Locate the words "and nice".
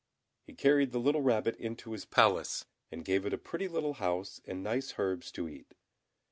4.45-4.95